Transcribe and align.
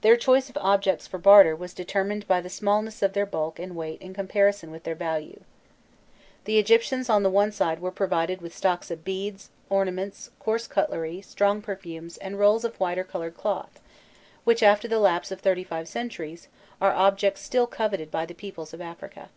Their 0.00 0.16
choice 0.16 0.50
of 0.50 0.56
objects 0.56 1.06
for 1.06 1.16
barter 1.16 1.54
was 1.54 1.74
determined 1.74 2.26
by 2.26 2.40
the 2.40 2.48
smallness 2.50 3.02
of 3.02 3.12
their 3.12 3.24
bulk 3.24 3.60
and 3.60 3.76
weight 3.76 4.02
in 4.02 4.12
comparison 4.12 4.72
with 4.72 4.82
their 4.82 4.96
value. 4.96 5.42
The 6.44 6.58
Egyptians 6.58 7.08
on 7.08 7.22
the 7.22 7.30
one 7.30 7.52
side 7.52 7.78
were 7.78 7.92
provided 7.92 8.42
with 8.42 8.52
stocks 8.52 8.90
of 8.90 9.04
beads, 9.04 9.50
ornaments, 9.70 10.32
coarse 10.40 10.66
cutlery, 10.66 11.20
strong 11.20 11.62
perfumes, 11.62 12.16
and 12.16 12.36
rolls 12.36 12.64
of 12.64 12.80
white 12.80 12.98
or 12.98 13.04
coloured 13.04 13.36
cloth, 13.36 13.78
which, 14.42 14.60
after 14.64 14.88
the 14.88 14.98
lapse 14.98 15.30
of 15.30 15.40
thirty 15.40 15.62
five 15.62 15.86
centuries, 15.86 16.48
are 16.80 16.90
objects 16.92 17.40
still 17.40 17.68
coveted 17.68 18.10
by 18.10 18.26
the 18.26 18.34
peoples 18.34 18.74
of 18.74 18.80
Africa. 18.80 19.28